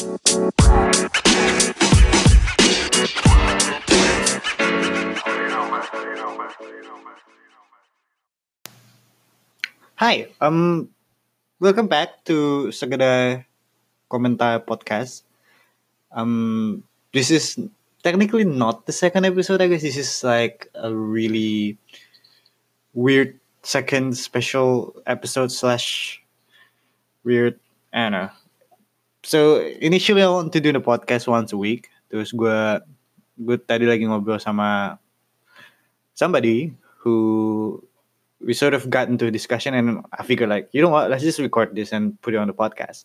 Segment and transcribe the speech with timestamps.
[0.00, 0.08] Hi,
[10.40, 10.88] um,
[11.60, 13.44] welcome back to Segeda
[14.08, 15.28] Komentar Podcast.
[16.12, 16.82] Um,
[17.12, 17.60] this is
[18.02, 19.60] technically not the second episode.
[19.60, 21.76] I guess this is like a really
[22.94, 26.22] weird second special episode slash
[27.22, 27.60] weird.
[27.92, 28.30] Know.
[29.22, 31.88] So initially I want to do the podcast once a week.
[32.10, 32.80] Terus gue
[33.40, 34.98] gue tadi lagi ngobrol sama
[36.14, 37.80] somebody who
[38.40, 41.22] we sort of got into a discussion and I figured like, you know what, let's
[41.22, 43.04] just record this and put it on the podcast.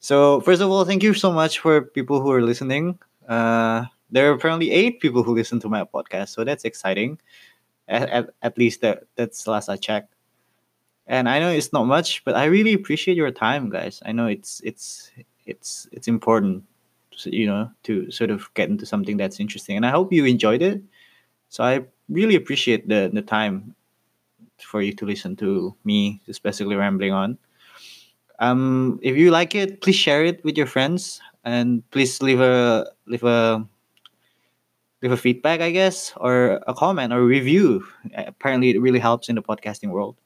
[0.00, 2.98] So first of all, thank you so much for people who are listening.
[3.28, 7.20] Uh, there are apparently eight people who listen to my podcast, so that's exciting.
[7.88, 10.14] At, at, at least that that's last I checked.
[11.06, 14.00] And I know it's not much, but I really appreciate your time, guys.
[14.06, 15.10] I know it's it's
[15.50, 16.64] it's it's important,
[17.24, 20.62] you know, to sort of get into something that's interesting, and I hope you enjoyed
[20.62, 20.82] it.
[21.48, 23.74] So I really appreciate the the time
[24.62, 27.38] for you to listen to me just basically rambling on.
[28.38, 32.86] Um, if you like it, please share it with your friends and please leave a
[33.06, 33.66] leave a
[35.02, 37.84] leave a feedback, I guess, or a comment or review.
[38.14, 40.16] Apparently, it really helps in the podcasting world.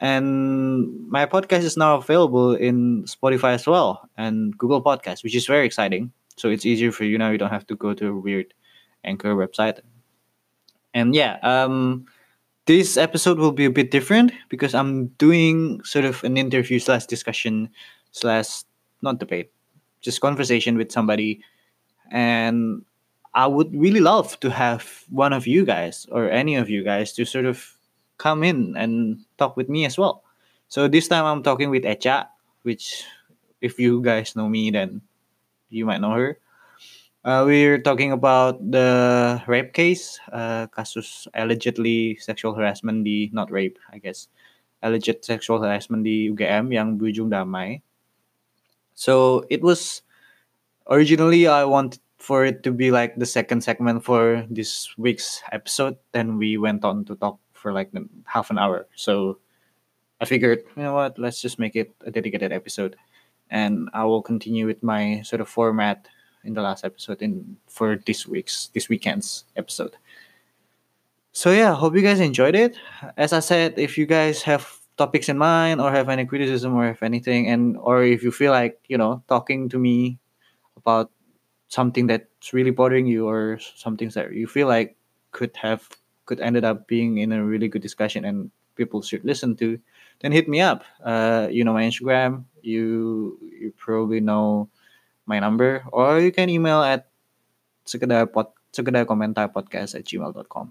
[0.00, 5.46] And my podcast is now available in Spotify as well and Google Podcast, which is
[5.46, 6.12] very exciting.
[6.36, 7.30] So it's easier for you now.
[7.30, 8.54] You don't have to go to a weird
[9.04, 9.80] Anchor website.
[10.94, 12.06] And yeah, um,
[12.66, 17.06] this episode will be a bit different because I'm doing sort of an interview slash
[17.06, 17.68] discussion
[18.12, 18.62] slash
[19.02, 19.52] not debate,
[20.00, 21.42] just conversation with somebody,
[22.10, 22.84] and
[23.34, 27.12] I would really love to have one of you guys or any of you guys
[27.14, 27.74] to sort of
[28.20, 30.22] come in and talk with me as well.
[30.68, 32.28] So this time I'm talking with Echa,
[32.62, 33.02] which
[33.64, 35.00] if you guys know me, then
[35.72, 36.36] you might know her.
[37.24, 43.78] Uh, we're talking about the rape case, uh, kasus allegedly sexual harassment di not rape,
[43.92, 44.28] I guess,
[44.82, 47.80] alleged sexual harassment di UGM yang berujung damai.
[48.94, 50.00] So it was
[50.88, 55.96] originally I wanted for it to be like the second segment for this week's episode.
[56.12, 57.92] Then we went on to talk for like
[58.24, 58.88] half an hour.
[58.96, 59.38] So
[60.20, 62.96] I figured, you know what, let's just make it a dedicated episode,
[63.50, 66.08] and I will continue with my sort of format
[66.44, 69.96] in the last episode in for this week's this weekend's episode.
[71.32, 72.76] So yeah, hope you guys enjoyed it.
[73.16, 76.88] As I said, if you guys have topics in mind or have any criticism or
[76.88, 80.18] if anything and or if you feel like, you know, talking to me
[80.76, 81.10] about
[81.68, 84.96] something that's really bothering you or some things that you feel like
[85.30, 85.88] could have
[86.30, 89.74] could ended up being in a really good discussion and people should listen to,
[90.22, 90.86] then hit me up.
[91.02, 92.46] Uh, you know my Instagram.
[92.62, 94.70] You you probably know
[95.26, 97.10] my number or you can email at
[97.82, 100.70] sekedar, pod, sekedar komentar podcast at gmail.com.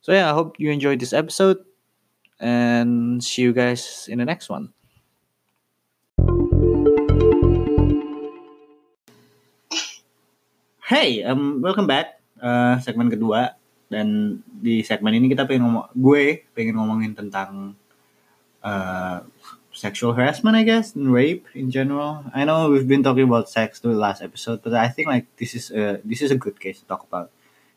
[0.00, 1.60] So yeah, I hope you enjoyed this episode
[2.40, 4.72] and see you guys in the next one.
[10.84, 12.20] Hey, um, welcome back.
[12.36, 13.56] Uh, segmen kedua
[13.92, 17.76] dan di segmen ini kita pengen ngomong, gue pengen ngomongin tentang
[18.64, 19.20] uh,
[19.74, 22.24] sexual harassment, I guess, and rape in general.
[22.32, 25.54] I know we've been talking about sex the last episode, but I think like this
[25.54, 27.30] is a this is a good case to talk about.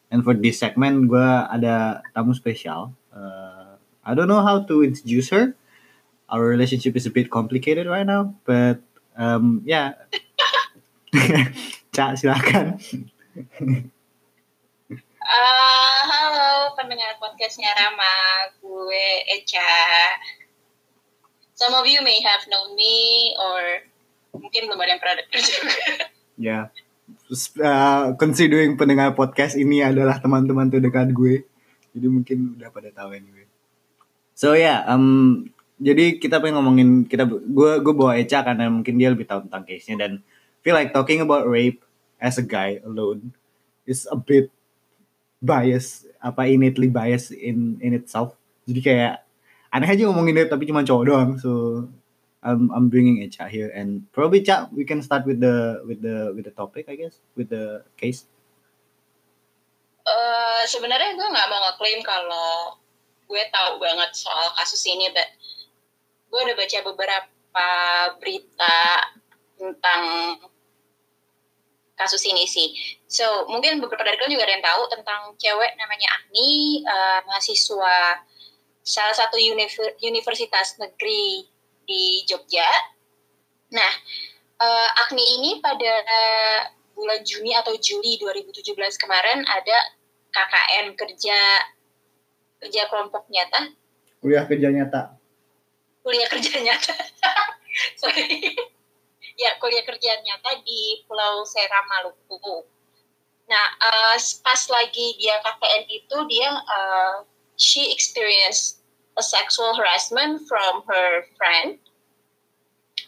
[0.08, 2.96] And for this segment, gue ada tamu spesial.
[3.12, 3.76] Uh,
[4.08, 5.58] I don't know how to introduce her.
[6.32, 8.80] Our relationship is a bit complicated right now, but
[9.20, 10.00] um, yeah.
[11.96, 12.80] Cak, silakan.
[15.28, 20.16] Uh, halo pendengar podcastnya Rama, gue Echa
[21.52, 23.84] some of you may have known me or
[24.40, 25.76] mungkin belum ada yang pernah dengar juga.
[26.40, 26.60] Ya.
[27.60, 31.44] Uh, considering pendengar podcast ini adalah teman-teman terdekat gue.
[31.92, 33.52] Jadi mungkin udah pada tahu anyway.
[34.32, 38.96] So ya, yeah, um, jadi kita pengen ngomongin kita gue gue bawa Echa karena mungkin
[38.96, 40.24] dia lebih tahu tentang case-nya dan
[40.64, 41.84] feel like talking about rape
[42.16, 43.36] as a guy alone
[43.84, 44.56] is a bit
[45.40, 48.34] bias apa innately bias in in itself.
[48.66, 49.14] Jadi kayak
[49.72, 51.84] aneh aja ngomongin itu tapi cuma cowok doang so
[52.40, 56.32] I'm I'm bringing Echa here and probably Cha we can start with the with the
[56.32, 58.24] with the topic I guess with the case.
[60.08, 62.80] Uh, sebenarnya gue nggak mau ngeklaim kalau
[63.28, 65.28] gue tahu banget soal kasus ini, but
[66.32, 67.68] gue udah baca beberapa
[68.16, 68.80] berita
[69.60, 70.04] tentang
[71.98, 72.78] kasus ini sih.
[73.10, 78.22] So mungkin beberapa dari kalian juga ada yang tahu tentang cewek namanya Agni, uh, mahasiswa
[78.86, 79.36] salah satu
[80.06, 81.44] universitas negeri
[81.84, 82.70] di Jogja.
[83.74, 83.92] Nah,
[84.62, 85.94] uh, Agni ini pada
[86.98, 89.78] bulan Juni atau Juli 2017 kemarin ada
[90.34, 91.38] KKN kerja
[92.58, 93.70] kerja kelompok nyata
[94.18, 95.14] kuliah kerja nyata
[96.02, 96.94] kuliah kerja nyata
[98.02, 98.58] sorry
[99.38, 102.66] ya kuliah kerja nyata di Pulau Seram Maluku
[103.48, 107.24] nah uh, pas lagi dia KKN itu dia uh,
[107.56, 108.78] she experienced
[109.18, 111.82] a sexual harassment from her friend.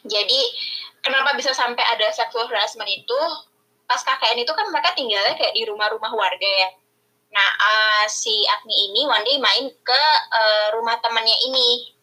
[0.09, 0.41] Jadi
[1.05, 3.21] kenapa bisa sampai ada sexual harassment itu?
[3.85, 6.69] Pas KKN itu kan mereka tinggalnya kayak di rumah-rumah warga ya.
[7.29, 10.01] Nah, uh, si Agni ini one day main ke
[10.33, 11.93] uh, rumah temannya ini,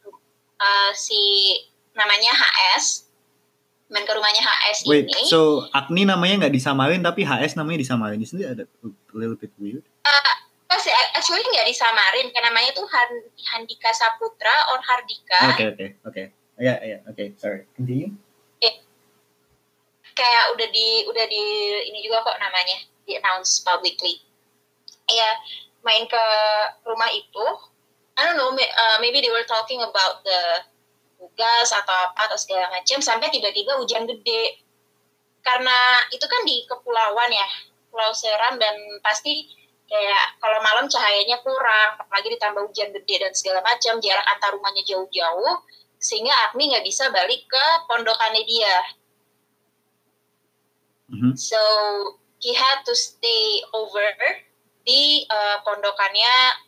[0.62, 1.18] uh, si
[1.98, 3.05] namanya HS,
[3.86, 5.30] main ke rumahnya HS Wait, ini.
[5.30, 8.18] so Agni namanya nggak disamarin tapi HS namanya disamarin.
[8.18, 9.86] Di sini ada a little bit weird.
[10.02, 10.34] Uh,
[11.14, 12.86] actually nggak disamarin, karena namanya tuh
[13.54, 15.40] Handika Saputra or Hardika.
[15.54, 16.12] Oke okay, oke okay, oke.
[16.12, 16.26] Okay.
[16.56, 17.14] Ya yeah, ya yeah, oke.
[17.14, 17.28] Okay.
[17.38, 17.62] Sorry.
[17.78, 18.10] Continue.
[18.58, 18.74] Eh,
[20.18, 21.44] kayak udah di udah di
[21.92, 24.18] ini juga kok namanya di announce publicly
[25.06, 25.30] ya
[25.86, 26.24] main ke
[26.82, 27.46] rumah itu
[28.18, 30.66] I don't know uh, maybe they were talking about the
[31.26, 34.62] tugas atau apa atau segala macam sampai tiba-tiba hujan gede
[35.42, 35.74] karena
[36.14, 37.48] itu kan di kepulauan ya
[37.90, 39.50] Pulau Seram dan pasti
[39.86, 44.82] kayak kalau malam cahayanya kurang apalagi ditambah hujan gede dan segala macam jarak antar rumahnya
[44.86, 45.62] jauh-jauh
[45.98, 48.76] sehingga Agni nggak bisa balik ke pondokannya dia
[51.10, 51.32] mm -hmm.
[51.34, 51.58] so
[52.38, 54.06] he had to stay over
[54.86, 56.62] di uh, pondokannya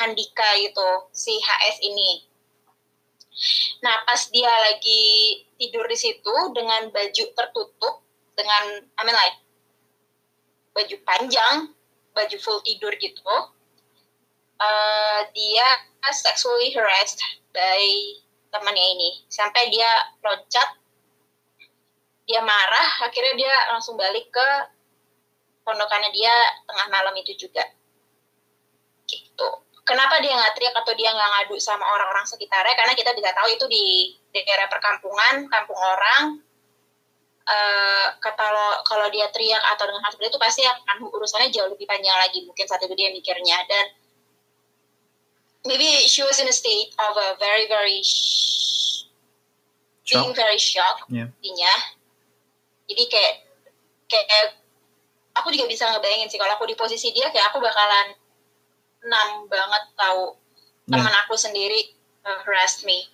[0.00, 2.24] Handika itu si HS ini.
[3.84, 7.94] Nah pas dia lagi tidur di situ dengan baju tertutup
[8.34, 8.64] dengan
[8.98, 9.38] I mean like
[10.74, 11.70] baju panjang,
[12.12, 13.34] baju full tidur gitu,
[14.58, 15.66] uh, dia
[16.10, 17.22] sexually harassed
[17.54, 17.82] by
[18.50, 19.10] temannya ini.
[19.30, 19.86] Sampai dia
[20.18, 20.74] loncat,
[22.26, 24.48] dia marah, akhirnya dia langsung balik ke
[25.62, 26.34] pondokannya dia
[26.66, 27.62] tengah malam itu juga.
[29.06, 32.74] Gitu kenapa dia nggak teriak atau dia nggak ngadu sama orang-orang sekitarnya?
[32.76, 33.84] Karena kita bisa tahu itu di
[34.32, 36.40] daerah perkampungan kampung orang.
[37.44, 41.84] Uh, kalau kalau dia teriak atau dengan hal seperti itu pasti akan urusannya jauh lebih
[41.84, 42.40] panjang lagi.
[42.48, 43.60] Mungkin saat itu dia mikirnya.
[43.68, 43.84] Dan
[45.64, 48.00] maybe she was in a state of a very very
[50.04, 51.28] being very shocked yeah.
[52.84, 53.34] jadi kayak
[54.04, 54.60] kayak
[55.32, 58.12] aku juga bisa ngebayangin sih kalau aku di posisi dia kayak aku bakalan
[59.04, 60.34] enam banget tahu
[60.88, 60.96] yeah.
[60.96, 61.92] teman aku sendiri
[62.24, 63.08] uh, harass me.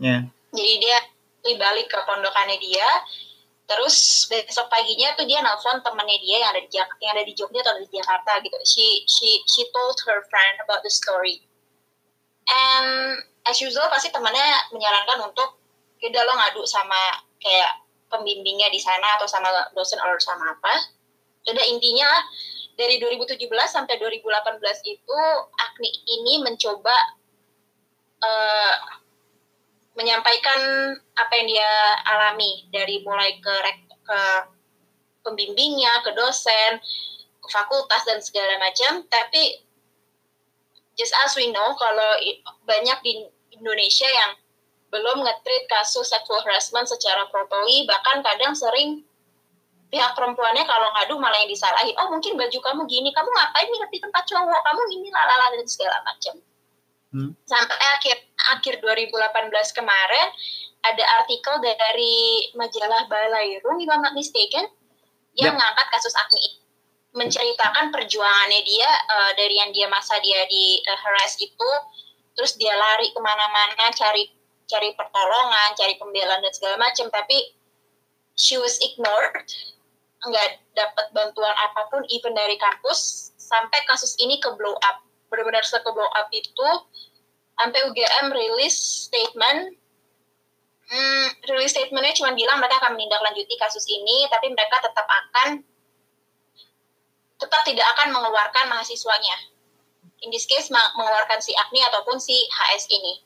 [0.00, 0.28] Yeah.
[0.52, 0.98] Jadi dia
[1.56, 2.88] balik ke pondokannya dia,
[3.70, 7.32] terus besok paginya tuh dia nelfon temannya dia yang ada di Jak yang ada di
[7.38, 8.58] Jogja atau di Jakarta gitu.
[8.66, 11.46] She she she told her friend about the story.
[12.46, 15.58] And as usual pasti temannya menyarankan untuk
[16.02, 20.96] kita lo ngadu sama kayak pembimbingnya di sana atau sama dosen atau sama apa
[21.46, 22.10] Udah intinya
[22.76, 25.20] dari 2017 sampai 2018 itu
[25.56, 26.96] Agni ini mencoba
[28.20, 28.74] uh,
[29.96, 30.60] menyampaikan
[31.16, 31.72] apa yang dia
[32.04, 33.54] alami dari mulai ke
[34.04, 34.20] ke
[35.24, 36.78] pembimbingnya, ke dosen,
[37.40, 39.02] ke fakultas dan segala macam.
[39.08, 39.64] Tapi
[41.00, 42.10] just as we know kalau
[42.68, 43.12] banyak di
[43.56, 44.36] Indonesia yang
[44.92, 49.02] belum nge-treat kasus sexual harassment secara properly, bahkan kadang sering
[49.86, 51.94] pihak perempuannya kalau ngadu malah yang disalahin.
[52.02, 53.10] Oh mungkin baju kamu gini.
[53.14, 54.60] Kamu ngapain nih di tempat cowok?
[54.66, 56.36] Kamu ini lalala dan segala macam.
[57.16, 57.32] Hmm.
[57.48, 58.16] sampai akhir
[58.58, 60.28] akhir 2018 kemarin
[60.84, 64.68] ada artikel dari majalah Balairu if I'm not mistaken
[65.38, 65.58] yang yep.
[65.58, 66.60] ngangkat kasus Agni.
[67.16, 71.70] Menceritakan perjuangannya dia uh, dari yang dia masa dia di uh, harass itu
[72.36, 74.28] terus dia lari ke mana-mana cari
[74.68, 77.08] cari pertolongan cari pembelaan dan segala macam.
[77.08, 77.54] Tapi
[78.36, 79.46] she was ignored
[80.28, 85.02] nggak dapat bantuan apa pun even dari kampus sampai kasus ini ke blow up.
[85.30, 86.68] Benar-benar ke blow up itu
[87.56, 88.76] sampai UGM rilis
[89.08, 89.74] statement.
[90.86, 95.66] Hmm, rilis statementnya cuma bilang mereka akan menindaklanjuti kasus ini tapi mereka tetap akan
[97.36, 99.36] tetap tidak akan mengeluarkan mahasiswanya.
[100.24, 103.20] In this case mengeluarkan si Agni ataupun si HS ini.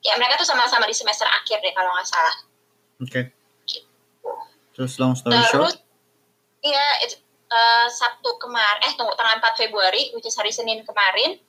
[0.00, 2.36] Ya mereka tuh sama-sama di semester akhir deh kalau nggak salah.
[3.00, 3.10] Oke.
[3.10, 3.24] Okay.
[3.68, 3.90] Gitu.
[4.74, 5.76] terus long story short
[6.60, 6.84] Iya,
[7.50, 11.40] uh, Sabtu kemarin, eh tunggu tanggal 4 Februari, which is hari Senin kemarin,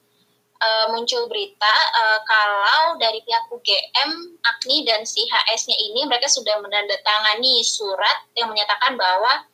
[0.61, 4.11] uh, muncul berita uh, kalau dari pihak UGM,
[4.45, 9.45] Agni dan si HS-nya ini mereka sudah menandatangani surat yang menyatakan bahwa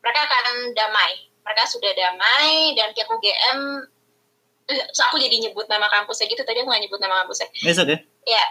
[0.00, 1.28] mereka akan damai.
[1.44, 3.84] Mereka sudah damai dan pihak UGM
[4.94, 7.50] so aku jadi nyebut nama kampusnya gitu tadi aku nggak nyebut nama kampusnya.
[7.66, 8.06] Yes, okay.
[8.22, 8.44] Ya,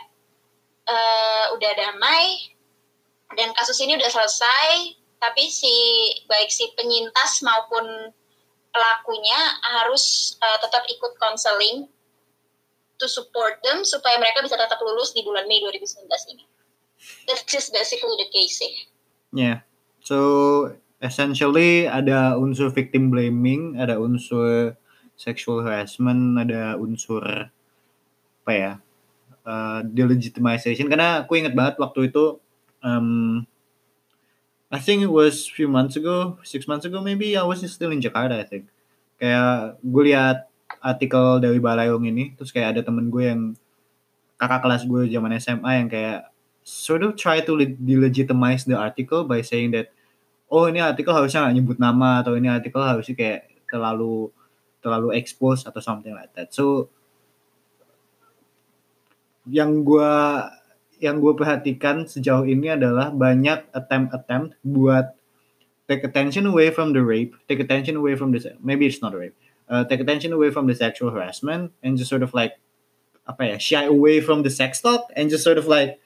[0.92, 2.54] uh, udah damai
[3.40, 5.72] dan kasus ini udah selesai tapi si
[6.32, 8.16] baik si penyintas maupun
[8.72, 9.40] pelakunya
[9.80, 11.92] harus uh, tetap ikut konseling
[13.00, 16.46] to support them supaya mereka bisa tetap lulus di bulan Mei 2019 ini.
[17.28, 18.74] That's just basically the case sih.
[19.32, 19.64] Yeah.
[20.04, 20.18] So
[21.00, 24.76] essentially ada unsur victim blaming, ada unsur
[25.16, 27.24] sexual harassment, ada unsur
[28.44, 28.74] apa ya?
[29.50, 32.38] Uh, delegitimization karena aku inget banget waktu itu
[32.84, 33.42] um,
[34.70, 38.02] I think it was few months ago, six months ago maybe I was still in
[38.02, 38.70] Jakarta I think.
[39.18, 40.48] Kayak gue lihat
[40.80, 43.42] artikel dari Balayong ini, terus kayak ada temen gue yang
[44.40, 46.32] kakak kelas gue zaman SMA yang kayak
[46.64, 49.90] sort of try to delegitimize the article by saying that
[50.48, 54.30] oh ini artikel harusnya nggak nyebut nama atau ini artikel harusnya kayak terlalu
[54.80, 56.54] terlalu expose atau something like that.
[56.54, 56.88] So
[59.50, 60.14] yang gue
[61.00, 65.16] yang gue perhatikan sejauh ini adalah banyak attempt-attempt buat
[65.90, 69.20] take attention away from the rape, take attention away from this, maybe it's not a
[69.20, 69.36] rape,
[69.72, 72.62] uh, take attention away from the sexual harassment, and just sort of like
[73.26, 75.98] apa ya, shy away from the sex talk, and just sort of like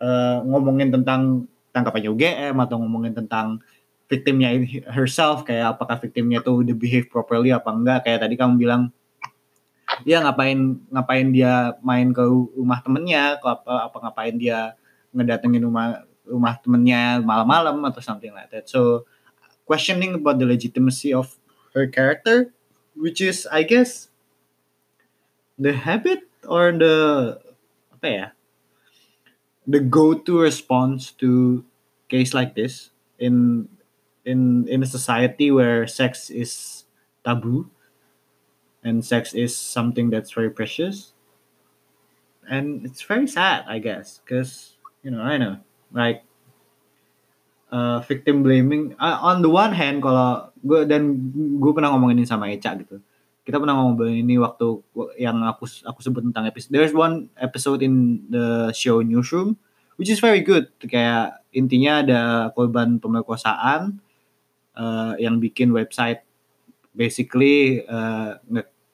[0.00, 3.60] uh, ngomongin tentang tangkapannya UGM atau ngomongin tentang
[4.06, 4.54] victimnya
[4.92, 7.98] herself kayak apakah victimnya tuh udah behave properly apa enggak.
[8.06, 8.94] Kayak tadi kamu bilang
[10.02, 12.24] dia ngapain ngapain dia main ke
[12.58, 14.74] rumah temennya apa apa ngapain dia
[15.14, 18.66] ngedatengin rumah rumah temennya malam-malam atau something like that.
[18.66, 19.06] So
[19.68, 21.38] questioning about the legitimacy of
[21.76, 22.50] her character
[22.98, 24.10] which is I guess
[25.54, 26.96] the habit or the
[27.94, 28.26] apa ya
[29.64, 31.62] the go-to response to
[32.08, 33.66] case like this in
[34.24, 36.84] in in a society where sex is
[37.24, 37.68] taboo
[38.84, 41.12] and sex is something that's very precious.
[42.44, 45.56] And it's very sad i guess because you know i know
[45.96, 46.28] like
[47.74, 52.28] uh, victim blaming uh, on the one hand kalau gue dan gue pernah ngomongin ini
[52.28, 53.02] sama Eca gitu.
[53.44, 54.80] Kita pernah ngomongin ini waktu
[55.20, 59.58] yang aku aku sebut tentang episode there's one episode in the show newsroom
[59.98, 60.70] which is very good.
[60.78, 62.20] Kayak intinya ada
[62.54, 63.98] korban pemerkosaan
[64.78, 66.22] uh, yang bikin website
[66.94, 68.38] basically uh,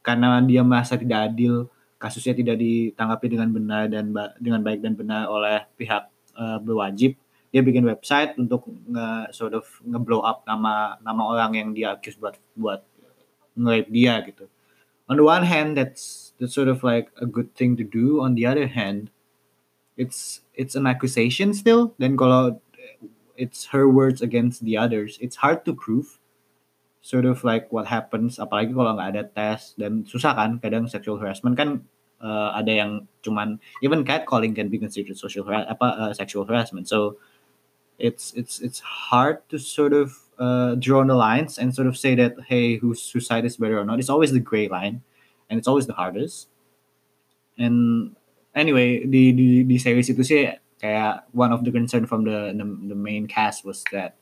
[0.00, 1.68] karena dia merasa tidak adil
[2.00, 7.12] kasusnya tidak ditanggapi dengan benar dan dengan baik dan benar oleh pihak uh, berwajib
[7.50, 12.14] dia bikin website untuk nge sort of ngeblow up nama nama orang yang dia accuse
[12.14, 12.86] buat buat
[13.58, 14.46] nge dia gitu.
[15.10, 18.22] On the one hand that's that's sort of like a good thing to do.
[18.22, 19.10] On the other hand
[19.98, 21.90] it's it's an accusation still.
[21.98, 22.62] Dan kalau
[23.34, 26.19] it's her words against the others it's hard to prove
[27.00, 31.16] sort of like what happens apalagi kalau nggak ada tes dan susah kan kadang sexual
[31.16, 31.80] harassment kan
[32.20, 32.92] uh, ada yang
[33.24, 36.86] cuman even catcalling can be considered social apa uh, sexual harassment.
[36.86, 37.16] So
[37.98, 42.14] it's it's it's hard to sort of uh, draw the lines and sort of say
[42.16, 43.98] that hey whose suicide is better or not.
[43.98, 45.02] It's always the gray line
[45.48, 46.48] and it's always the hardest.
[47.60, 48.16] And
[48.56, 52.64] anyway di di di series itu sih kayak one of the concern from the the,
[52.94, 54.16] the main cast was that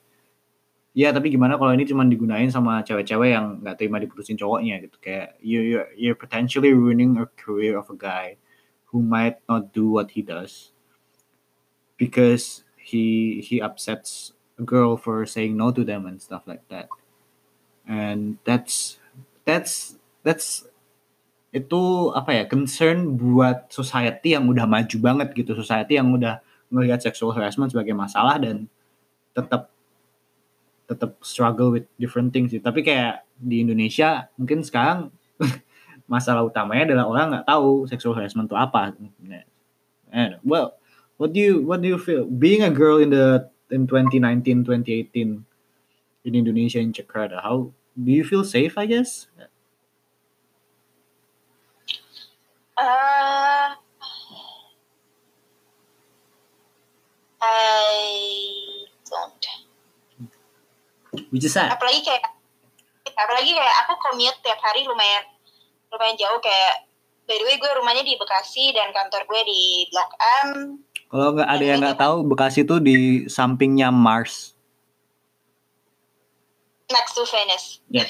[0.99, 4.99] ya tapi gimana kalau ini cuma digunain sama cewek-cewek yang nggak terima diputusin cowoknya gitu?
[4.99, 8.35] Kayak you you're, you're potentially ruining a career of a guy
[8.91, 10.75] who might not do what he does
[11.95, 16.91] because he he upsets a girl for saying no to them and stuff like that.
[17.87, 18.99] And that's
[19.47, 19.95] that's
[20.27, 20.67] that's
[21.55, 27.01] itu apa ya concern buat society yang udah maju banget gitu society yang udah melihat
[27.01, 28.69] sexual harassment sebagai masalah dan
[29.33, 29.73] tetap
[30.89, 32.65] tetap struggle with different things sih.
[32.65, 35.13] Tapi kayak di Indonesia mungkin sekarang
[36.13, 38.97] masalah utamanya adalah orang nggak tahu sexual harassment itu apa.
[40.09, 40.81] And well,
[41.21, 45.45] what do you what do you feel being a girl in the in 2019 2018
[46.25, 47.45] in Indonesia in Jakarta?
[47.45, 48.81] How do you feel safe?
[48.81, 49.29] I guess.
[52.79, 53.75] Uh,
[57.43, 59.58] I don't
[61.33, 61.73] which is sad.
[61.73, 62.25] Apalagi kayak
[63.19, 65.25] apalagi kayak aku commute tiap hari lumayan
[65.91, 66.87] lumayan jauh kayak
[67.25, 70.11] by the way gue rumahnya di Bekasi dan kantor gue di Blok
[70.45, 70.49] M.
[71.09, 72.97] Kalau nggak ada yang nggak tahu Bekasi itu di
[73.27, 74.55] sampingnya Mars.
[76.89, 78.09] Next to Venus yeah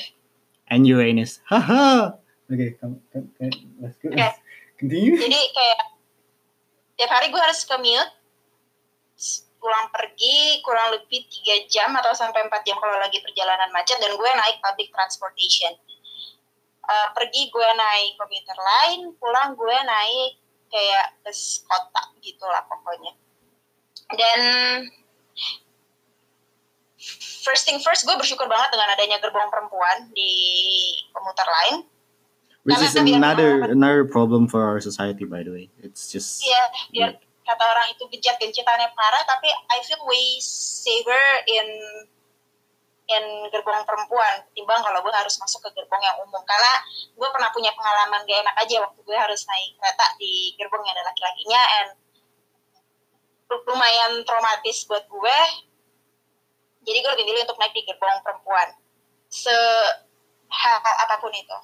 [0.71, 1.41] and Uranus.
[1.49, 2.21] Haha.
[2.49, 4.09] Oke okay, come, come, come, let's go.
[4.09, 4.33] Okay.
[4.81, 5.21] continue.
[5.21, 5.81] Jadi kayak
[6.97, 8.13] tiap hari gue harus commute
[9.59, 14.15] pulang pergi kurang lebih tiga jam atau sampai empat jam kalau lagi perjalanan macet dan
[14.15, 15.75] gue naik public transportation.
[16.89, 20.41] Uh, pergi gue naik komuter lain pulang gue naik
[20.73, 23.13] kayak bus kota gitulah pokoknya.
[24.17, 24.41] Dan
[27.45, 30.33] first thing first gue bersyukur banget dengan adanya gerbong perempuan di
[31.13, 31.77] komuter lain.
[32.65, 35.67] Which Karena is kan another another problem for our society, by the way.
[35.81, 37.11] It's just Iya, biar
[37.49, 41.69] kata orang itu bejat gencitannya parah, tapi I feel way safer in
[43.09, 46.45] in gerbong perempuan ketimbang kalau gue harus masuk ke gerbong yang umum.
[46.45, 46.73] Karena
[47.17, 50.93] gue pernah punya pengalaman gak enak aja waktu gue harus naik kereta di gerbong yang
[51.01, 51.91] ada laki-lakinya, and
[53.49, 55.39] lumayan traumatis buat gue.
[56.85, 58.77] Jadi gue lebih milih untuk naik di gerbong perempuan.
[59.33, 59.57] Se
[60.53, 61.59] hal apa pun itu.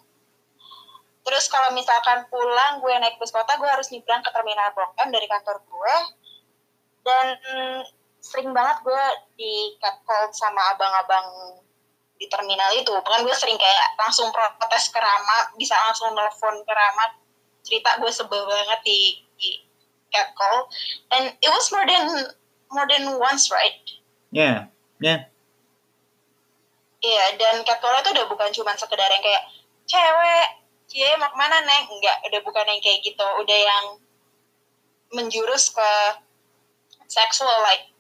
[1.25, 5.09] Terus kalau misalkan pulang gue naik bus kota, gue harus nyebrang ke terminal Blok M
[5.09, 5.97] dari kantor gue.
[7.05, 7.81] Dan mm,
[8.21, 9.05] sering banget gue
[9.41, 11.59] di catcall sama abang-abang
[12.21, 12.93] di terminal itu.
[12.93, 17.17] Bahkan gue sering kayak langsung protes ke Rama, bisa langsung nelfon ke Rama.
[17.65, 19.65] Cerita gue sebel banget di, di
[20.13, 20.69] catcall.
[21.09, 22.05] And it was more than
[22.69, 23.81] more than once, right?
[24.35, 24.67] yeah,
[24.99, 25.31] yeah.
[27.05, 29.45] Iya, dan catcall itu udah bukan cuma sekedar yang kayak
[29.85, 30.49] cewek,
[30.95, 31.91] cie mau ke mana neng?
[31.91, 33.85] Enggak, udah bukan yang kayak gitu, udah yang
[35.11, 35.91] menjurus ke
[37.11, 37.91] sexual like.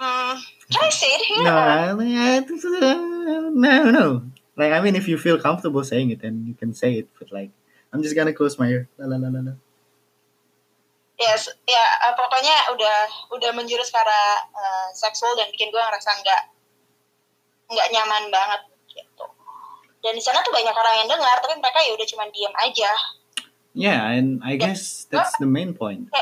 [0.00, 0.40] Hmm,
[0.72, 1.44] can I say it here?
[1.44, 2.40] No, I, I,
[3.52, 4.06] no, no.
[4.56, 7.06] Like I mean, if you feel comfortable saying it, then you can say it.
[7.20, 7.52] But like,
[7.92, 8.88] I'm just gonna close my ear.
[8.96, 9.54] La la la la la.
[11.20, 12.98] Yes, ya eh, pokoknya udah
[13.30, 16.42] udah menjurus ke arah eh, seksual dan bikin gue ngerasa nggak
[17.70, 18.71] nggak nyaman banget.
[20.02, 22.90] Dan di sana tuh banyak orang yang dengar, tapi mereka ya udah cuman diem aja.
[23.72, 26.12] Yeah, and I guess that's the main point.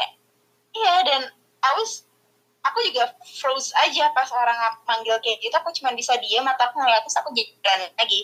[0.70, 1.22] Iya dan
[1.66, 2.06] I was
[2.62, 5.54] aku juga froze aja pas orang manggil kayak gitu.
[5.58, 8.20] Aku cuma bisa diem atau aku ngeliat terus aku berani lagi.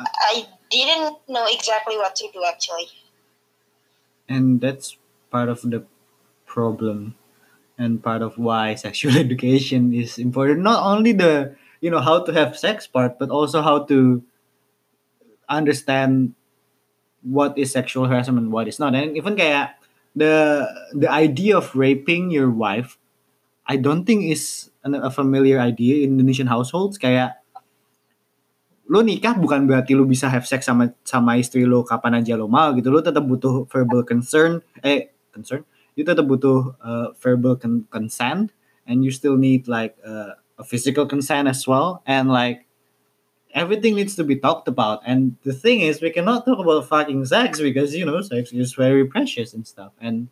[0.00, 2.88] I didn't know exactly what to do actually.
[4.30, 4.96] And that's
[5.34, 5.82] part of the
[6.46, 7.18] problem
[7.74, 10.62] and part of why sexual education is important.
[10.62, 14.22] Not only the you know how to have sex part but also how to
[15.48, 16.32] understand
[17.20, 18.94] what is sexual harassment what is not.
[18.94, 19.76] And even kayak
[20.16, 20.64] the
[20.96, 22.98] the idea of raping your wife
[23.70, 26.98] i don't think is an, a familiar idea in Indonesian households.
[26.98, 27.38] Kayak
[28.90, 32.50] lo nikah bukan berarti lo bisa have sex sama sama istri lo kapan aja lo
[32.50, 32.90] mau gitu.
[32.90, 35.62] Lo tetap butuh verbal concern eh concern?
[35.94, 38.50] You tetap butuh uh, verbal con- consent
[38.88, 42.68] and you still need like uh, a physical consent as well and like
[43.54, 45.00] everything needs to be talked about.
[45.06, 48.74] And the thing is we cannot talk about fucking sex because you know sex is
[48.74, 49.92] very precious and stuff.
[50.00, 50.28] And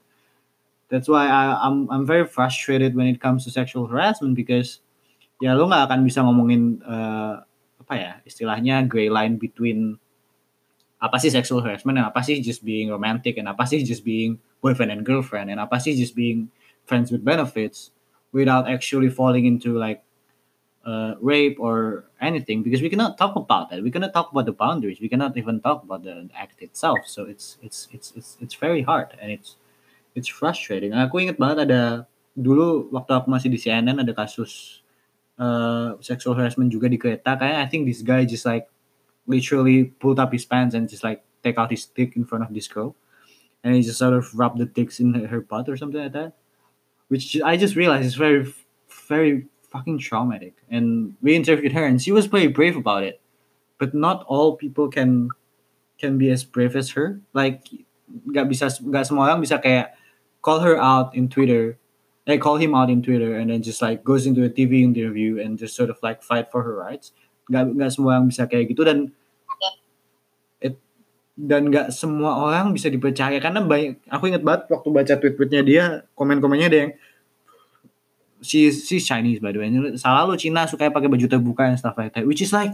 [0.88, 4.80] that's why I, I'm I'm very frustrated when it comes to sexual harassment because
[5.40, 7.42] ya lo nggak akan bisa ngomongin uh,
[7.82, 9.96] apa ya istilahnya gray line between
[10.98, 14.42] apa sih sexual harassment and apa sih just being romantic and apa sih just being
[14.58, 16.50] boyfriend and girlfriend and apa sih just being
[16.90, 17.94] friends with benefits
[18.34, 20.02] without actually falling into like
[20.88, 23.82] uh, rape or anything because we cannot talk about that.
[23.84, 25.00] We cannot talk about the boundaries.
[25.00, 27.04] We cannot even talk about the act itself.
[27.04, 29.60] So it's it's it's it's it's very hard and it's
[30.16, 30.96] it's frustrating.
[30.96, 34.80] Aku inget banget ada dulu waktu aku masih di CNN ada kasus
[35.36, 37.36] uh, sexual harassment juga di kereta.
[37.36, 38.72] Kayak I think this guy just like
[39.28, 42.50] literally pulled up his pants and just like take out his dick in front of
[42.56, 42.96] this girl.
[43.60, 46.32] And he just sort of rubbed the dicks in her, butt or something like that.
[47.12, 48.48] Which I just realized is very
[48.88, 50.56] very fucking traumatic.
[50.70, 53.20] And we interviewed her and she was very brave about it.
[53.78, 55.30] But not all people can
[55.98, 57.20] can be as brave as her.
[57.32, 57.66] Like
[58.08, 59.94] nggak bisa nggak semua orang bisa kayak
[60.40, 61.76] call her out in Twitter
[62.28, 65.40] they call him out in Twitter and then just like goes into a TV interview
[65.40, 67.16] and just sort of like fight for her rights.
[67.48, 69.08] Gak nggak semua orang bisa kayak gitu dan
[70.60, 70.76] it,
[71.32, 73.40] dan nggak semua orang bisa dipercaya.
[73.40, 76.92] Karena banyak aku inget banget waktu baca tweet-tweetnya dia komen-komennya ada yang
[78.42, 79.96] she she's Chinese by the way.
[79.96, 82.72] Salah lu Cina suka pakai baju terbuka and stuff like that which is like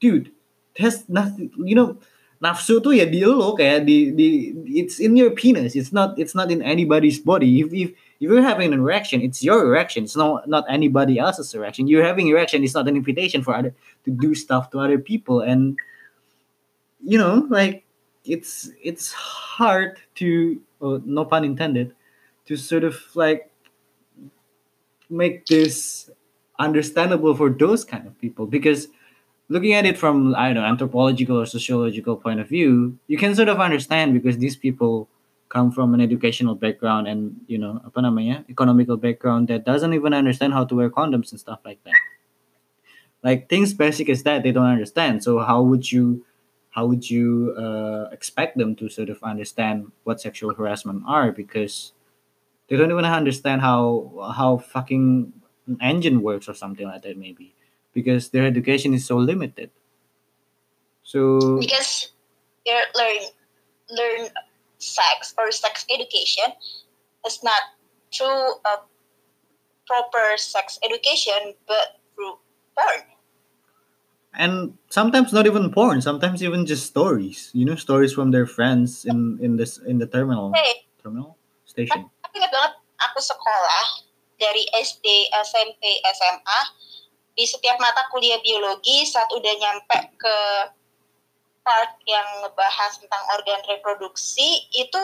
[0.00, 0.30] dude
[0.78, 1.96] that's nothing you know
[2.42, 5.72] nafsu tuh ya di lo kayak di di it's in your penis.
[5.72, 7.64] It's not it's not in anybody's body.
[7.64, 7.88] If if
[8.20, 10.04] if you're having an erection it's your erection.
[10.04, 11.88] It's not not anybody else's erection.
[11.88, 13.72] You're having erection it's not an invitation for other
[14.04, 15.40] to do stuff to other people.
[15.40, 15.78] And
[17.00, 17.84] you know like
[18.28, 21.96] it's it's hard to well, no pun intended
[22.44, 23.48] to sort of like
[25.10, 26.10] make this
[26.58, 28.88] understandable for those kind of people because
[29.48, 33.34] looking at it from I don't know anthropological or sociological point of view, you can
[33.34, 35.08] sort of understand because these people
[35.48, 40.14] come from an educational background and you know apa namanya economical background that doesn't even
[40.14, 41.94] understand how to wear condoms and stuff like that.
[43.22, 45.24] Like things basic as that they don't understand.
[45.24, 46.24] So how would you
[46.70, 51.92] how would you uh, expect them to sort of understand what sexual harassment are because
[52.68, 55.32] They don't even understand how how fucking
[55.66, 57.54] an engine works or something like that maybe.
[57.92, 59.70] Because their education is so limited.
[61.02, 62.12] So because
[62.64, 63.28] they learn
[63.90, 64.28] learn
[64.78, 66.56] sex or sex education.
[67.26, 67.72] Is not
[68.12, 68.84] through a
[69.86, 72.36] proper sex education but through
[72.76, 73.00] porn.
[74.34, 77.50] And sometimes not even porn sometimes even just stories.
[77.54, 80.52] You know stories from their friends in in this in the terminal.
[80.52, 80.84] Hey.
[81.02, 81.36] Terminal?
[81.64, 83.86] Station ingat banget aku sekolah
[84.38, 86.60] dari SD SMP SMA
[87.34, 90.36] di setiap mata kuliah biologi saat udah nyampe ke
[91.64, 95.02] part yang ngebahas tentang organ reproduksi itu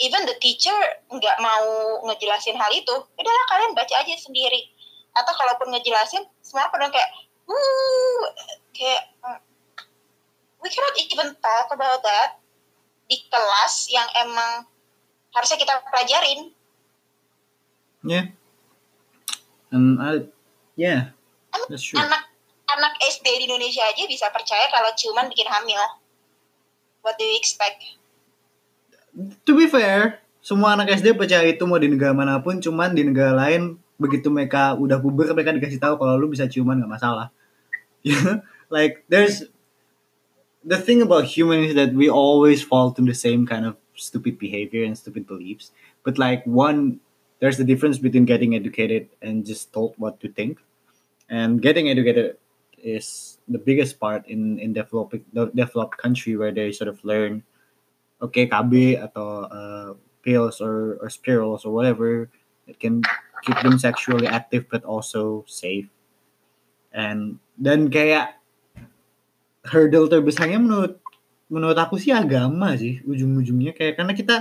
[0.00, 0.76] even the teacher
[1.08, 2.94] nggak mau ngejelasin hal itu.
[3.16, 4.68] Udahlah kalian baca aja sendiri.
[5.16, 7.10] Atau kalaupun ngejelasin semua pada kayak
[7.50, 8.22] uh
[8.76, 9.40] kayak hmm,
[10.62, 12.38] we cannot even talk about that.
[13.10, 14.70] Di kelas yang emang
[15.34, 16.50] harusnya kita pelajarin.
[18.06, 18.32] Yeah.
[19.70, 20.26] And I
[20.74, 21.14] yeah
[21.68, 22.00] that's true.
[22.00, 22.26] anak
[22.66, 25.82] anak SD di Indonesia aja bisa percaya kalau ciuman bikin hamil.
[27.00, 27.96] What do you expect?
[29.46, 33.04] To be fair semua anak SD percaya itu mau di negara mana pun cuman di
[33.04, 37.28] negara lain begitu mereka udah puber mereka dikasih tahu kalau lu bisa ciuman nggak masalah.
[38.00, 38.40] Yeah
[38.70, 39.44] like there's
[40.64, 44.38] the thing about humans is that we always fall to the same kind of stupid
[44.38, 45.72] behavior and stupid beliefs.
[46.02, 47.00] But like one
[47.40, 50.60] there's the difference between getting educated and just told what to think.
[51.28, 52.36] And getting educated
[52.76, 57.44] is the biggest part in in developing the developed country where they sort of learn
[58.20, 59.90] okay KB atau uh,
[60.24, 62.28] pills or or spirals or whatever
[62.68, 63.04] it can
[63.44, 65.88] keep them sexually active but also safe.
[66.92, 68.40] And dan kayak
[69.68, 70.99] hurdle terbesarnya menurut
[71.50, 73.74] menurut aku sih agama sih ujung-ujungnya.
[73.74, 74.36] Kayak karena kita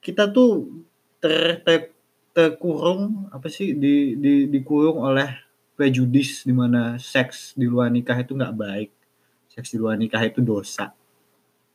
[0.00, 0.82] kita tuh
[1.20, 1.92] ter, ter
[2.32, 5.26] terkurung apa sih di, di dikurung oleh
[5.74, 8.90] prejudis di mana seks di luar nikah itu nggak baik.
[9.52, 10.94] Seks di luar nikah itu dosa.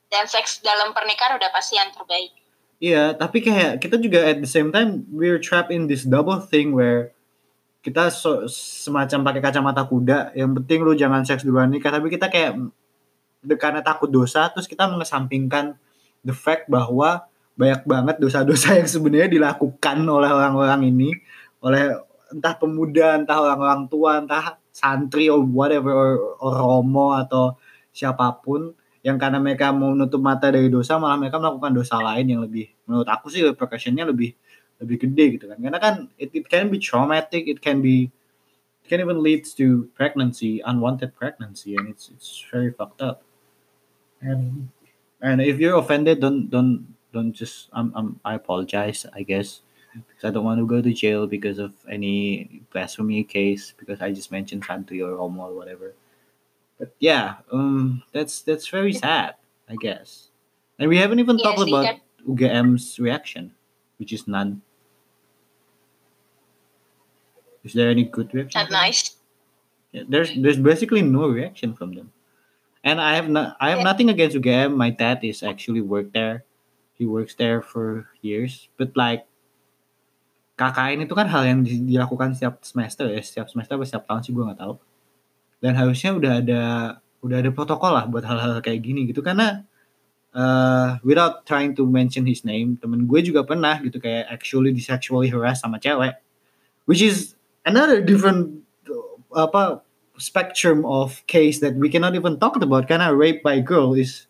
[0.07, 2.31] Dan seks dalam pernikahan udah pasti yang terbaik.
[2.83, 6.75] Iya tapi kayak kita juga at the same time we're trapped in this double thing
[6.75, 7.15] where
[7.83, 10.31] kita so, semacam pakai kacamata kuda.
[10.35, 12.55] Yang penting lu jangan seks di luar nikah tapi kita kayak
[13.59, 15.75] karena takut dosa terus kita mengesampingkan
[16.23, 21.09] the fact bahwa banyak banget dosa-dosa yang sebenarnya dilakukan oleh orang-orang ini.
[21.61, 21.95] Oleh
[22.33, 27.53] entah pemuda entah orang-orang tua entah santri or whatever or, or romo atau
[27.93, 28.73] siapa pun
[29.05, 32.73] yang karena mereka mau menutup mata dari dosa malah mereka melakukan dosa lain yang lebih
[32.89, 34.33] menurut aku sih repercussionnya lebih
[34.81, 35.57] lebih gede gitu kan.
[35.61, 38.09] Karena kan it, it can be traumatic it can be
[38.81, 43.21] it can even leads to pregnancy unwanted pregnancy and it's it's very fucked up
[44.23, 44.69] and
[45.21, 49.61] and if you're offended don't don't don't just I'm, I'm I apologize I guess.
[49.93, 54.11] Because I don't want to go to jail because of any blasphemy case because I
[54.11, 55.93] just mentioned Santi or Homo or whatever.
[56.79, 59.35] But yeah um that's that's very sad
[59.69, 60.29] I guess.
[60.79, 61.97] And we haven't even Iya talked about kan.
[62.25, 63.53] UGM's reaction
[64.01, 64.65] which is none.
[67.63, 69.15] Is there any good reaction not nice.
[69.93, 72.09] Yeah, there's there's basically no reaction from them.
[72.83, 73.89] And I have not I have Yeah.
[73.89, 74.75] nothing against UGM.
[74.75, 76.43] My dad is actually worked there.
[76.99, 78.67] He works there for years.
[78.75, 79.23] But like
[80.53, 84.21] KKN itu kan hal yang di- dilakukan setiap semester ya, setiap semester atau setiap tahun
[84.21, 84.73] sih gue nggak tahu.
[85.63, 86.61] Dan harusnya udah ada
[87.23, 89.63] udah ada protokol lah buat hal-hal kayak gini gitu karena
[90.35, 94.83] uh, without trying to mention his name, temen gue juga pernah gitu kayak actually di
[94.83, 96.19] sexually harass sama cewek,
[96.83, 98.59] which is another different
[99.33, 99.81] apa
[100.17, 102.87] spectrum of case that we cannot even talk about.
[102.87, 104.27] Karena rape by girl is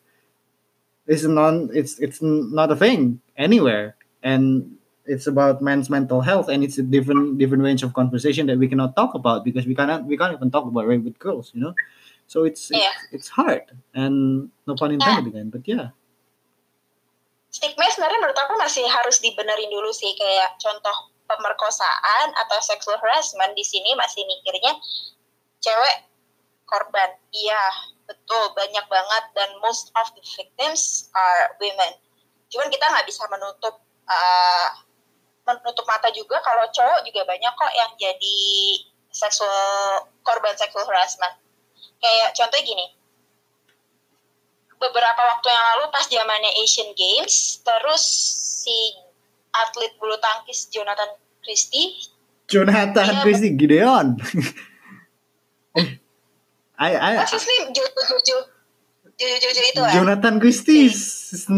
[1.06, 3.96] is non it's it's not a thing anywhere.
[4.24, 8.56] And it's about men's mental health and it's a different different range of conversation that
[8.56, 11.52] we cannot talk about because we cannot we can't even talk about rape with girls
[11.52, 11.76] you know?
[12.26, 12.96] So it's it's, Yeah.
[13.12, 13.68] it's hard.
[13.92, 15.92] And no pun intended again but yeah.
[17.52, 20.10] Stigma sebenarnya menurut aku masih harus dibenerin dulu sih.
[20.16, 24.72] Kayak contoh pemerkosaan atau sexual harassment di sini masih mikirnya
[25.64, 25.96] cewek
[26.68, 27.16] korban.
[27.32, 27.64] Iya
[28.04, 28.52] betul.
[28.52, 29.24] Banyak banget.
[29.32, 31.96] Dan most of the victims are women.
[32.52, 34.68] Cuman kita nggak bisa menutup uh,
[35.44, 38.40] menutup mata juga kalau cowok juga banyak kok yang jadi
[39.08, 41.40] seksual korban sexual harassment.
[42.00, 42.86] Kayak contohnya gini.
[44.76, 48.04] Beberapa waktu yang lalu pas zamannya Asian Games terus
[48.60, 48.92] si
[49.54, 51.94] atlet bulu tangkis Jonathan Christie
[52.50, 54.18] Jonathan Iya, Christie Gideon
[56.74, 58.36] I I what's his name Jojo Jojo
[59.14, 61.48] Jojo Jojo itu kan Jonathan Christie is- is-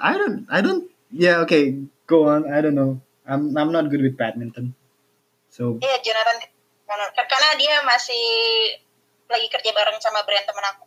[0.00, 1.76] I don't I don't yeah okay
[2.08, 2.48] go on.
[2.48, 3.00] I don't know.
[3.28, 4.72] I'm I'm not good with badminton.
[5.52, 6.40] So Iya, Jonathan
[7.16, 8.24] karena dia masih
[9.28, 10.84] lagi kerja bareng sama brand temen aku.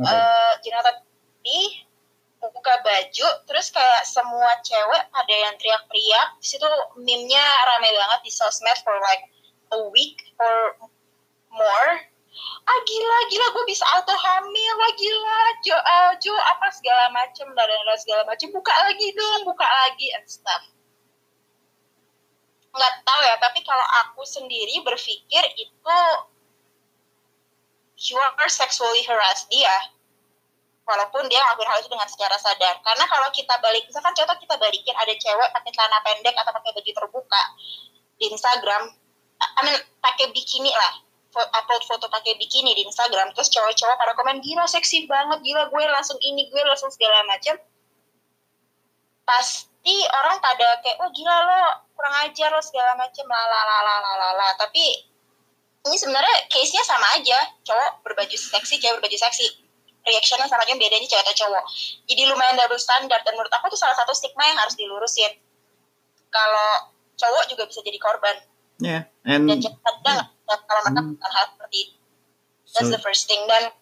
[0.00, 0.16] okay.
[0.16, 0.96] Eh, Jonathan
[1.44, 1.60] di
[2.42, 6.40] buka baju, terus kayak semua cewek ada yang teriak-teriak.
[6.42, 6.66] Di situ
[6.98, 9.22] meme-nya rame banget di sosmed for like
[9.70, 10.74] a week or
[11.52, 11.90] more.
[12.62, 17.44] Ah gila, gila gue bisa auto hamil lah gila, Jo, eh, Jo apa segala macem,
[17.52, 17.68] dan
[18.00, 18.48] segala macem.
[18.48, 20.08] Buka lagi dong, buka lagi.
[20.16, 20.64] And stuff.
[22.72, 25.98] Nggak tahu ya, tapi kalau aku sendiri berpikir itu
[28.08, 29.92] you are sexually harass dia.
[30.82, 32.80] Walaupun dia ngelakuin hal itu dengan secara sadar.
[32.82, 36.74] Karena kalau kita balik misalkan contoh kita balikin ada cewek pakai celana pendek atau pakai
[36.74, 37.42] baju terbuka
[38.18, 38.82] di Instagram
[39.42, 40.94] I mean pakai bikini lah
[41.32, 45.82] upload foto pakai bikini di Instagram terus cowok-cowok pada komen gila seksi banget gila gue
[45.88, 47.56] langsung ini gue langsung segala macam.
[49.24, 51.60] Pasti orang pada kayak oh gila lo
[51.96, 55.08] kurang ajar lo segala macam lalalalalalala tapi
[55.82, 59.46] ini sebenarnya case-nya sama aja cowok berbaju seksi cewek berbaju seksi.
[60.02, 61.64] Reactionnya sama aja bedanya cewek atau cowok.
[62.10, 65.32] Jadi lumayan double standar dan menurut aku itu salah satu stigma yang harus dilurusin.
[66.28, 68.36] Kalau cowok juga bisa jadi korban.
[68.82, 70.26] Yeah, dan and kadang
[70.66, 71.16] kalau mereka Hmm.
[71.18, 71.96] hal seperti itu
[72.72, 73.72] that's so the first thing dan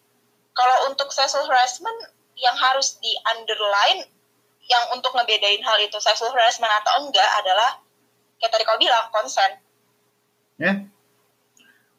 [0.54, 4.06] kalau untuk sexual harassment yang harus di underline
[4.70, 7.82] yang untuk ngebedain hal itu sexual harassment atau enggak adalah
[8.38, 9.50] kayak tadi kau bilang konsen
[10.60, 10.86] yeah,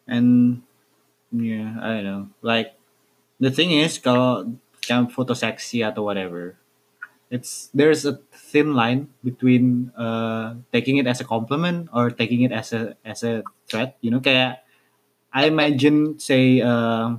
[0.07, 0.61] and
[1.31, 2.23] yeah, I don't know.
[2.43, 2.75] Like
[3.39, 4.51] the thing is, kalau
[4.83, 6.59] kayak foto seksi atau whatever,
[7.31, 12.51] it's there's a thin line between uh, taking it as a compliment or taking it
[12.51, 13.95] as a as a threat.
[14.03, 14.60] You know, kayak
[15.33, 17.15] I imagine say uh,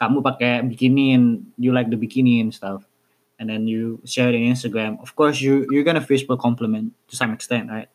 [0.00, 2.88] kamu pakai bikini and you like the bikini and stuff,
[3.38, 5.00] and then you share it in Instagram.
[5.04, 7.88] Of course, you you're gonna fish for compliment to some extent, right?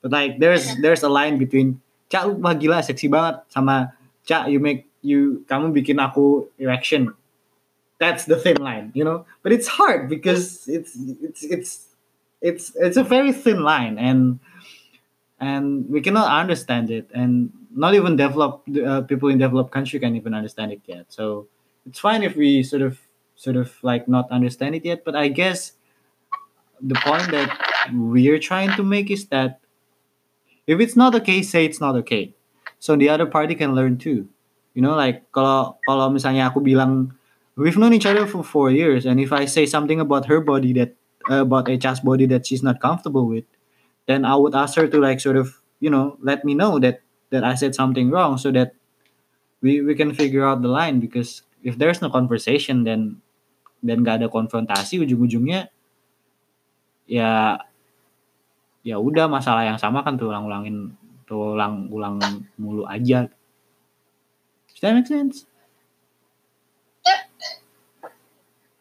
[0.00, 3.92] But like there's there's a line between cak lu wah gila seksi banget sama
[4.24, 7.12] cak you make you kamu bikin aku erection.
[7.98, 9.26] That's the thin line, you know.
[9.42, 11.72] But it's hard because it's it's it's
[12.40, 14.38] it's it's a very thin line and
[15.42, 20.18] and we cannot understand it and not even develop uh, people in developed country can
[20.18, 21.06] even understand it yet.
[21.14, 21.46] So
[21.86, 22.98] it's fine if we sort of
[23.38, 25.78] sort of like not understand it yet but i guess
[26.82, 27.48] the point that
[27.94, 29.60] we're trying to make is that
[30.66, 32.34] if it's not okay say it's not okay.
[32.78, 34.28] So the other party can learn too.
[34.74, 37.10] You know like kalau kalau misalnya aku bilang
[37.58, 40.70] we've known each other for four years and if i say something about her body
[40.78, 40.94] that
[41.26, 43.42] uh, about Echa's body that she's not comfortable with
[44.06, 47.02] then I would ask her to like sort of you know let me know that
[47.30, 48.74] that I said something wrong so that
[49.60, 53.20] we we can figure out the line because if there's no conversation then
[53.82, 55.70] dan gak ada konfrontasi ujung-ujungnya
[57.06, 57.62] ya
[58.82, 60.94] ya udah masalah yang sama kan tulang-ulangin
[61.28, 62.18] tulang-ulang
[62.58, 63.30] mulu aja
[64.78, 65.44] Does that make sense?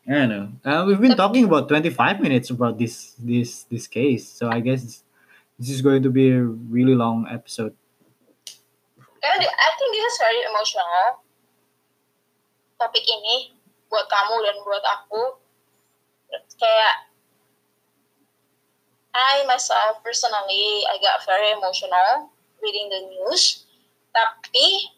[0.08, 0.52] I don't know.
[0.64, 5.02] Uh, we've been talking about 25 minutes about this this this case, so I guess
[5.58, 7.74] this is going to be a really long episode.
[9.22, 11.22] Karena di- I think this is very emotional
[12.78, 13.58] topik ini
[13.90, 15.24] buat kamu dan buat aku.
[16.60, 17.08] Kayak
[19.18, 22.30] I myself personally I got very emotional
[22.62, 23.66] reading the news.
[24.14, 24.94] Tapi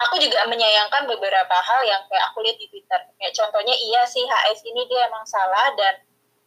[0.00, 3.00] aku juga menyayangkan beberapa hal yang kayak aku lihat di Twitter.
[3.20, 5.94] Kayak contohnya iya sih HS ini dia emang salah dan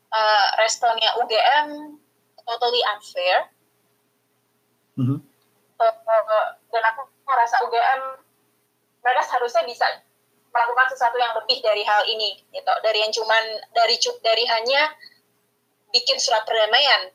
[0.09, 1.99] uh, responnya UGM
[2.45, 3.51] totally unfair.
[4.95, 5.34] Mhm.
[5.75, 5.93] Eh,
[6.71, 8.01] dan aku merasa UGM
[9.03, 9.83] mereka seharusnya bisa
[10.55, 12.73] melakukan sesuatu yang lebih dari hal ini gitu.
[12.79, 13.43] Dari yang cuman
[13.75, 14.95] dari cu- dari hanya
[15.91, 17.11] bikin surat perdamaian.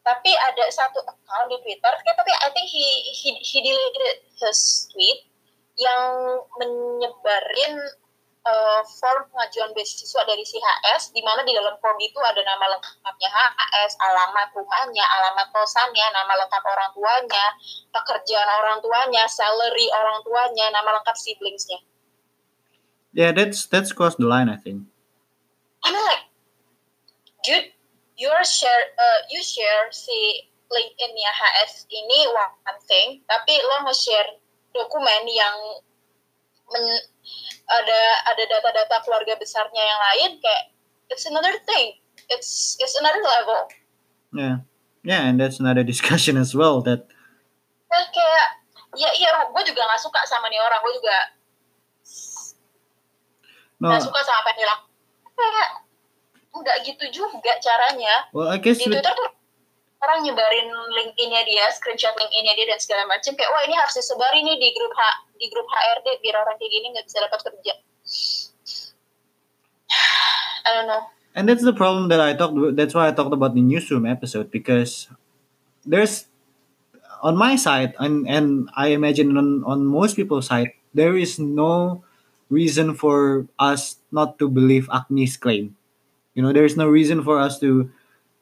[0.00, 5.26] Tapi ada satu account di Twitter tapi I think he he, he deleted his tweet
[5.76, 6.02] yang
[6.56, 7.74] menyebarin
[8.40, 12.72] eh, form pengajuan beasiswa dari si HS di mana di dalam form itu ada nama
[12.72, 17.46] lengkapnya HS, alamat rumahnya, alamat kosannya, nama lengkap orang tuanya,
[17.92, 21.80] pekerjaan orang tuanya, salary orang tuanya, nama lengkap siblingsnya.
[23.10, 24.86] Yeah, that's that's crossed the line, I think.
[25.82, 26.30] I mean like,
[27.42, 27.74] dude,
[28.14, 34.38] your share, uh, you share si LinkedIn-nya HS ini one thing, tapi lo nge-share
[34.70, 35.82] dokumen yang
[36.70, 37.06] men-
[37.70, 38.00] ada
[38.34, 40.74] ada data-data keluarga besarnya yang lain kayak
[41.10, 43.70] it's another thing, it's it's another level.
[44.34, 44.56] Yeah,
[45.06, 46.82] yeah, and that's another discussion as well.
[46.82, 47.06] That
[47.90, 48.46] Nah, kayak
[48.94, 51.16] ya iya gue juga nggak suka sama nih orang, gue juga
[53.82, 54.90] no, nggak suka sama apa yang dia lakukan.
[55.34, 55.68] Kayak
[56.50, 59.30] nggak gitu juga caranya well I guess di Twitter tuh
[60.00, 64.42] orang nyebarin LinkedIn-nya dia, screenshot LinkedIn-nya dia dan segala macam kayak wah ini harus disebarin
[64.48, 65.00] nih di grup H
[65.36, 67.74] di grup HRD biar orang kayak gini nggak bisa dapat kerja.
[70.66, 71.04] I don't know.
[71.34, 72.76] and that's the problem that I talked.
[72.76, 75.08] That's why I talked about the newsroom episode because
[75.86, 76.26] there's
[77.22, 82.02] on my side and and I imagine on on most people's side there is no
[82.50, 85.76] reason for us not to believe Agni's claim.
[86.34, 87.90] You know, there is no reason for us to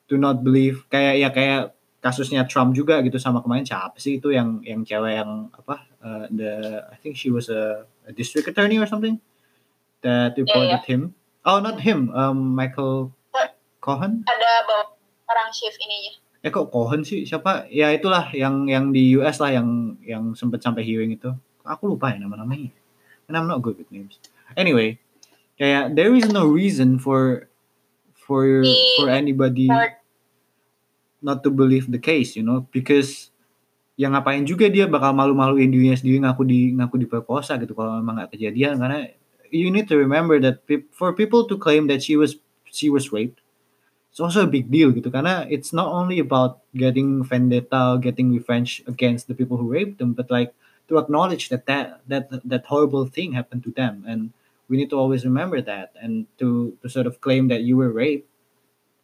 [0.08, 1.62] to not believe kayak ya kayak
[2.00, 6.24] kasusnya Trump juga gitu sama kemarin siapa sih itu yang yang cewek yang apa uh,
[6.32, 9.20] the I think she was a, a district attorney or something
[10.02, 11.14] that reported him.
[11.44, 12.10] Oh, not him.
[12.14, 13.14] Um, Michael
[13.80, 14.22] Cohen.
[14.26, 14.50] Ada
[15.28, 16.12] orang shift ininya.
[16.44, 17.26] Eh kok Cohen sih?
[17.26, 17.66] Siapa?
[17.68, 21.34] Ya itulah yang yang di US lah yang yang sempet sampai hearing itu.
[21.66, 22.70] Aku lupa ya nama-namanya.
[23.28, 24.22] And I'm not good with names.
[24.56, 25.02] Anyway,
[25.60, 27.50] kayak there is no reason for
[28.28, 29.72] for Di- for anybody
[31.24, 33.32] not to believe the case, you know, because
[33.98, 38.22] yang ngapain juga dia bakal malu-maluin dirinya sendiri ngaku di ngaku diperkosa gitu kalau memang
[38.22, 38.78] nggak kejadian.
[38.78, 39.10] Karena
[39.50, 42.36] you need to remember that pe- for people to claim that she was
[42.68, 43.40] she was raped
[44.12, 45.10] it's also a big deal gitu.
[45.14, 50.10] Karena it's not only about getting vendetta getting revenge against the people who raped them
[50.14, 50.54] but like
[50.90, 54.02] to acknowledge that that that, that horrible thing happened to them.
[54.06, 54.34] And
[54.68, 57.90] we need to always remember that and to to sort of claim that you were
[57.90, 58.28] raped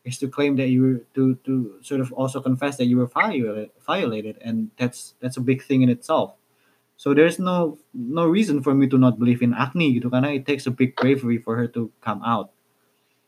[0.05, 3.09] is to claim that you were to to sort of also confess that you were
[3.09, 6.37] violated violated and that's that's a big thing in itself.
[6.97, 10.47] So there's no no reason for me to not believe in acne gitu karena it
[10.47, 12.53] takes a big bravery for her to come out.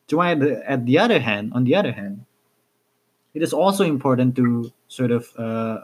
[0.07, 2.29] Cuma at the, at the other hand on the other hand
[3.35, 5.83] it is also important to sort of uh,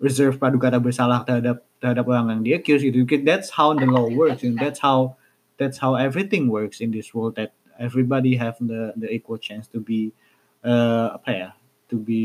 [0.00, 4.42] reserve pradukata bersalah terhadap terhadap orang yang di accuse gitu that's how the law works
[4.42, 5.14] and that's how
[5.60, 9.76] that's how everything works in this world that everybody have the the equal chance to
[9.76, 10.16] be
[10.64, 11.48] uh, apa ya
[11.92, 12.24] to be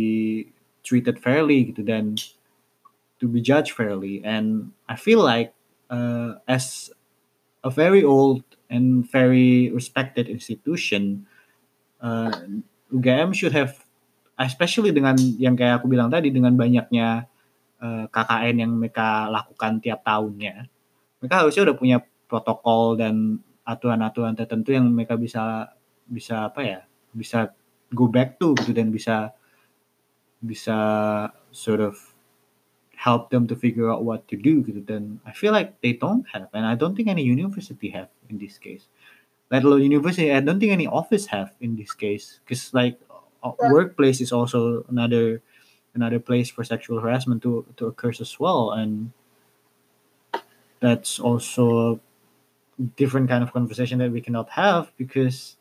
[0.87, 2.15] treated fairly gitu dan
[3.19, 4.23] to be judged fairly.
[4.23, 5.51] And I feel like
[5.91, 6.95] uh, as
[7.65, 11.27] a very old and very respected institution
[11.99, 12.31] uh,
[12.93, 13.81] UGM should have
[14.37, 17.25] especially dengan yang kayak aku bilang tadi dengan banyaknya
[17.81, 20.69] uh, KKN yang mereka lakukan tiap tahunnya
[21.21, 21.97] mereka harusnya udah punya
[22.29, 25.73] protokol dan aturan-aturan tertentu yang mereka bisa
[26.05, 26.79] bisa apa ya
[27.13, 27.49] bisa
[27.93, 29.33] go back to gitu dan bisa
[30.43, 30.77] bisa
[31.49, 31.97] sort of
[32.95, 34.81] help them to figure out what to do gitu.
[34.85, 38.37] Dan I feel like they don't have and I don't think any university have in
[38.37, 38.85] this case.
[39.51, 42.41] Let alone university I don't think any office have in this case.
[42.45, 42.97] Because like
[43.45, 43.69] Yeah.
[43.69, 45.37] workplace is also another
[45.93, 49.13] another place for sexual harassment to to occur as well and
[50.81, 51.99] that's also a
[52.95, 55.55] different kind of conversation that we cannot have because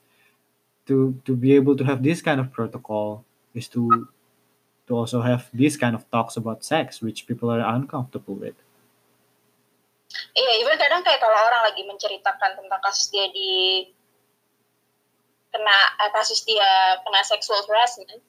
[0.86, 3.24] to to be able to have this kind of protocol
[3.54, 4.08] is to
[4.86, 8.54] to also have these kind of talks about sex which people are uncomfortable with
[10.34, 13.82] Iya, even kadang kayak kalau orang lagi menceritakan tentang kasus dia di
[15.50, 18.22] kena eh, kasus dia kena sexual harassment,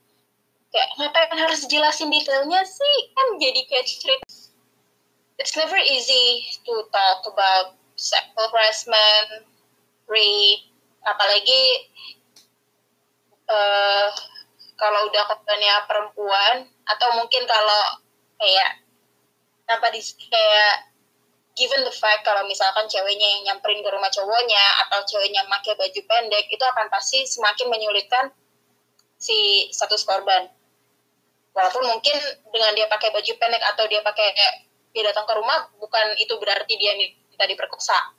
[0.74, 2.98] kayak ngapain harus jelasin detailnya sih?
[3.14, 4.26] Kan jadi kayak cerita.
[5.38, 9.48] It's never easy to talk about sexual harassment,
[10.06, 10.68] rape,
[11.04, 11.64] apalagi
[13.46, 14.10] eh
[14.76, 17.84] kalau udah korbannya perempuan atau mungkin kalau
[18.36, 18.84] kayak
[19.64, 20.92] tanpa di kayak
[21.56, 26.02] given the fact kalau misalkan ceweknya yang nyamperin ke rumah cowoknya atau ceweknya pakai baju
[26.04, 28.28] pendek itu akan pasti semakin menyulitkan
[29.16, 30.52] si status korban.
[31.56, 32.20] Walaupun mungkin
[32.52, 34.28] dengan dia pakai baju pendek atau dia pakai
[34.92, 36.92] dia datang ke rumah bukan itu berarti dia
[37.36, 38.16] minta diperkosa.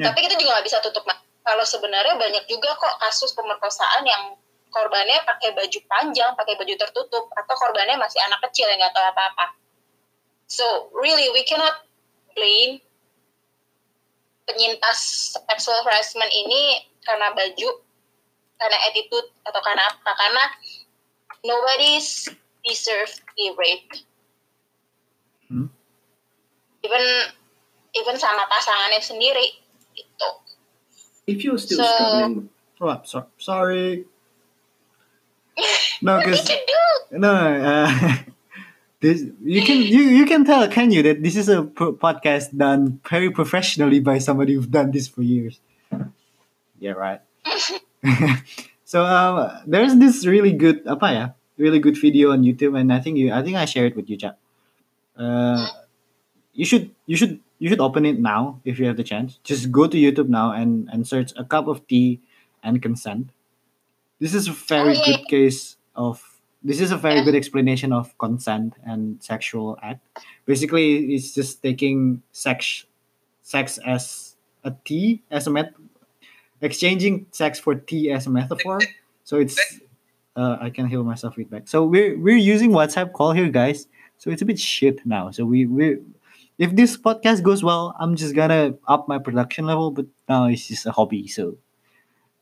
[0.00, 0.08] Ya.
[0.08, 4.34] Tapi kita juga nggak bisa tutup mata kalau sebenarnya banyak juga kok kasus pemerkosaan yang
[4.74, 9.06] korbannya pakai baju panjang, pakai baju tertutup, atau korbannya masih anak kecil yang nggak tahu
[9.14, 9.54] apa-apa.
[10.50, 11.86] So really we cannot
[12.34, 12.82] blame
[14.50, 17.78] penyintas sexual harassment ini karena baju,
[18.58, 20.10] karena attitude atau karena apa?
[20.18, 20.44] Karena
[21.46, 22.26] nobody's
[22.66, 24.02] deserve to be raped.
[25.46, 25.70] Hmm.
[26.82, 27.06] Even
[27.96, 29.46] even sama pasangannya sendiri
[29.96, 30.28] itu.
[31.26, 32.48] If you're still So- struggling,
[32.80, 34.04] oh I'm so, sorry
[36.04, 37.88] no because you no uh,
[39.00, 42.52] this you can you you can tell can you that this is a pro- podcast
[42.52, 45.60] done very professionally by somebody who've done this for years
[46.78, 47.24] yeah right
[48.84, 51.24] so um, there's this really good apa ya
[51.56, 54.12] really good video on YouTube and I think you I think I shared it with
[54.12, 54.36] you Jack.
[55.16, 55.64] Uh,
[56.52, 59.70] you should you should you should open it now if you have the chance just
[59.72, 62.20] go to YouTube now and and search a cup of tea
[62.62, 63.30] and consent
[64.20, 65.06] this is a very Oh, yeah.
[65.16, 66.22] good case of
[66.62, 67.24] this is a very Yeah.
[67.24, 70.00] good explanation of consent and sexual act.
[70.46, 72.86] Basically, it's just taking sex
[73.42, 74.34] sex as
[74.64, 75.74] a T as a met
[76.60, 78.80] exchanging sex for T as a metaphor.
[79.24, 79.58] So it's
[80.36, 81.68] uh, I can heal myself feedback.
[81.68, 83.86] So we're we're using WhatsApp call here, guys.
[84.18, 85.30] So it's a bit shit now.
[85.30, 85.98] So we we
[86.58, 89.90] if this podcast goes well, I'm just gonna up my production level.
[89.90, 91.28] But now it's just a hobby.
[91.28, 91.56] So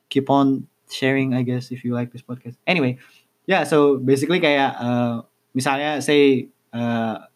[0.09, 2.55] keep on sharing, I guess, if you like this podcast.
[2.67, 2.97] Anyway,
[3.45, 3.63] yeah.
[3.63, 5.23] So basically, kayak uh,
[5.55, 7.27] misalnya say uh,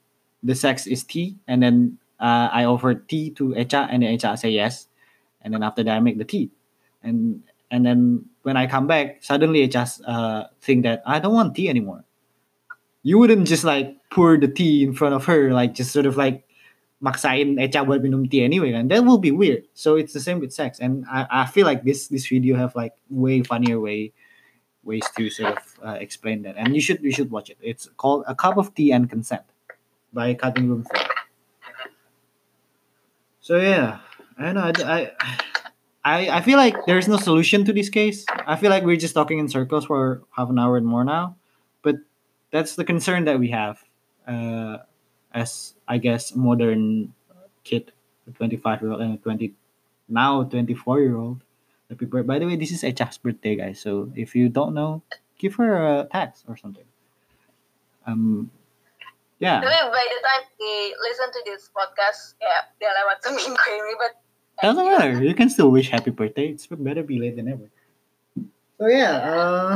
[0.44, 4.40] the sex is T, and then uh, I offer T to Echa, and then Echa
[4.40, 4.88] say yes,
[5.42, 6.52] and then after that I make the T,
[7.04, 11.56] and and then when I come back, suddenly Echa uh, think that I don't want
[11.56, 12.04] tea anymore.
[13.04, 16.18] You wouldn't just like pour the tea in front of her, like just sort of
[16.18, 16.44] like
[17.04, 19.64] maksain Echa buat minum tea anyway, and that will be weird.
[19.74, 22.76] So it's the same with sex, and I, I feel like this this video have
[22.76, 24.14] like way funnier way
[24.84, 27.58] ways to sort of uh, explain that, and you should you should watch it.
[27.62, 29.44] It's called A Cup of Tea and Consent
[30.14, 31.06] by Cutting Room Floor.
[33.42, 34.00] So yeah,
[34.38, 34.72] I know.
[34.86, 35.12] I,
[36.04, 38.26] I I feel like there's no solution to this case.
[38.46, 41.36] I feel like we're just talking in circles for half an hour and more now,
[41.82, 41.96] but
[42.52, 43.84] that's the concern that we have
[44.28, 44.78] uh,
[45.34, 47.14] as I guess modern
[47.64, 47.92] kid,
[48.38, 49.54] 25 year old and 20
[50.10, 51.42] now 24 year old.
[51.90, 52.28] Happy birthday!
[52.28, 53.80] By the way, this is Echa's birthday, guys.
[53.82, 55.02] So if you don't know,
[55.40, 56.86] give her a text or something.
[58.06, 58.52] Um,
[59.40, 63.94] yeah, Tapi by the time they listen to this podcast, ya udah lewat seminggu ini,
[63.98, 64.14] but
[64.62, 65.24] doesn't matter.
[65.24, 66.52] You can still wish happy birthday.
[66.54, 67.72] It's better be late than never.
[68.78, 69.76] So yeah, uh,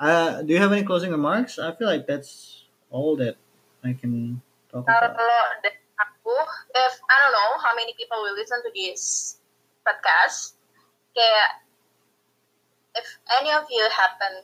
[0.00, 1.58] uh, do you have any closing remarks?
[1.58, 3.36] I feel like that's all that
[3.84, 4.40] I can
[4.82, 6.34] kalau dari aku,
[6.74, 9.38] if I don't know how many people will listen to this
[9.86, 10.58] podcast,
[11.14, 11.62] kayak
[12.98, 13.06] if
[13.38, 14.42] any of you happen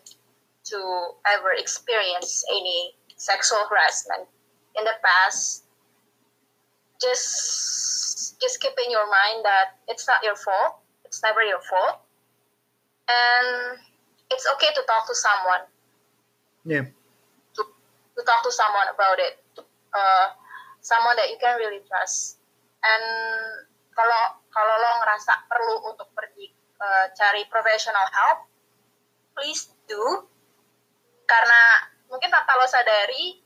[0.71, 0.79] to
[1.27, 4.31] ever experience any sexual harassment
[4.79, 5.67] in the past,
[7.03, 10.79] just just keep in your mind that it's not your fault.
[11.03, 12.07] It's never your fault,
[13.11, 13.83] and
[14.31, 15.67] it's okay to talk to someone.
[16.63, 16.87] Yeah.
[17.59, 17.63] To,
[18.15, 19.43] to talk to someone about it.
[19.91, 20.27] Uh,
[20.81, 22.41] someone that you can really trust.
[22.81, 23.05] And
[23.93, 28.49] kalau kalau lo ngerasa perlu untuk pergi uh, cari professional help,
[29.37, 30.27] please do.
[31.29, 31.61] Karena
[32.11, 33.39] mungkin tanpa lo sadari,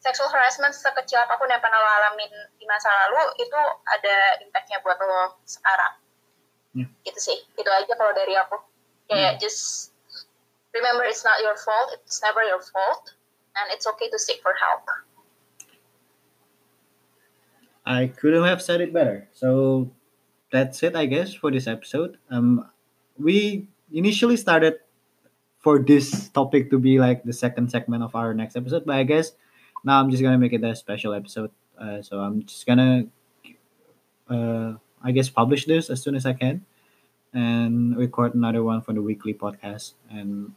[0.00, 4.80] sexual harassment sekecil apa pun yang pernah lo alamin di masa lalu itu ada impactnya
[4.80, 5.98] buat lo sekarang.
[6.72, 6.88] Yeah.
[7.04, 7.38] Gitu sih.
[7.58, 8.56] Itu aja kalau dari aku.
[9.06, 9.90] Kayak just
[10.74, 11.90] remember it's not your fault.
[11.98, 13.12] It's never your fault.
[13.56, 14.84] And it's okay to seek for help.
[17.86, 19.28] I couldn't have said it better.
[19.32, 19.90] So
[20.52, 22.18] that's it, I guess, for this episode.
[22.30, 22.66] Um,
[23.18, 24.80] we initially started
[25.60, 29.04] for this topic to be like the second segment of our next episode, but I
[29.04, 29.32] guess
[29.84, 31.50] now I'm just gonna make it a special episode.
[31.78, 33.06] Uh, so I'm just gonna,
[34.28, 36.64] uh, I guess, publish this as soon as I can,
[37.32, 39.94] and record another one for the weekly podcast.
[40.10, 40.52] And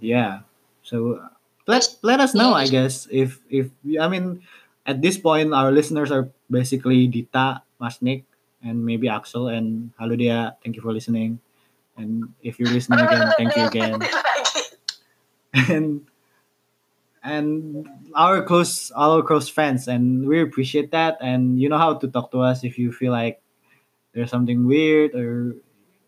[0.00, 0.40] yeah,
[0.82, 1.22] so
[1.66, 3.70] let let us know, I guess, if if
[4.00, 4.42] I mean
[4.86, 8.24] at this point our listeners are basically Dita, Mas Nick,
[8.62, 10.56] and maybe Axel and Halo Dia.
[10.62, 11.40] Thank you for listening.
[11.96, 14.00] And if you're listening again, thank you again.
[15.68, 16.06] And
[17.22, 22.06] and our close our close friends and we appreciate that and you know how to
[22.08, 23.40] talk to us if you feel like
[24.14, 25.56] there's something weird or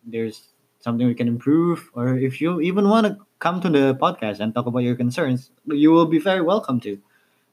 [0.07, 0.49] there's
[0.81, 4.55] something we can improve or if you even want to come to the podcast and
[4.55, 6.99] talk about your concerns you will be very welcome to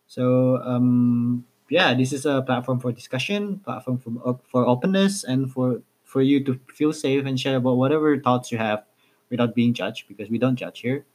[0.08, 5.82] so um yeah this is a platform for discussion platform for, for openness and for
[6.04, 8.84] for you to feel safe and share about whatever thoughts you have
[9.30, 11.06] without being judged because we don't judge here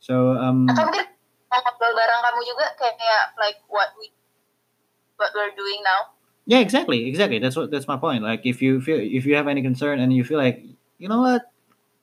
[0.00, 1.06] so um Atau mungkin
[1.48, 4.12] mau ngobrol bareng kamu juga kayak like what we
[5.16, 6.14] what we're doing now.
[6.46, 7.38] Yeah, exactly, exactly.
[7.38, 8.22] That's what that's my point.
[8.22, 10.64] Like if you feel if you have any concern and you feel like
[10.96, 11.52] you know what,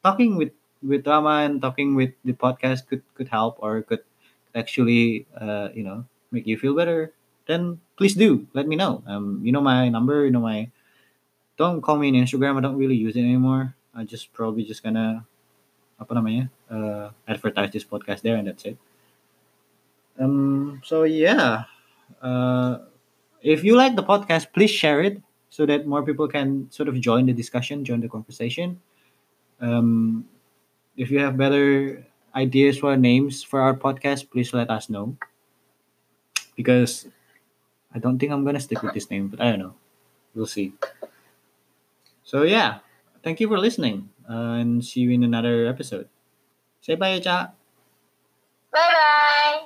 [0.04, 0.54] talking with
[0.84, 4.06] with Rama and talking with the podcast could could help or could
[4.54, 6.06] actually uh you know
[6.36, 7.16] make you feel better,
[7.48, 9.02] then please do let me know.
[9.08, 10.70] Um, you know my number, you know my.
[11.56, 12.60] Don't call me on Instagram.
[12.60, 13.72] I don't really use it anymore.
[13.96, 15.24] I just probably just gonna
[15.96, 18.76] apa namanya uh, advertise this podcast there and that's it.
[20.20, 20.84] Um.
[20.84, 21.72] So yeah.
[22.20, 22.92] Uh
[23.46, 25.22] if you like the podcast, please share it
[25.54, 28.82] so that more people can sort of join the discussion, join the conversation.
[29.62, 30.26] Um,
[30.98, 32.04] if you have better
[32.36, 35.16] ideas for names for our podcast, please let us know
[36.56, 37.08] because
[37.94, 39.76] I don't think I'm gonna stick with this name, but I don't know.
[40.34, 40.74] We'll see.
[42.24, 42.80] So yeah,
[43.24, 46.10] thank you for listening, uh, and see you in another episode.
[46.82, 47.52] Say bye, cha.
[48.72, 49.66] Bye bye.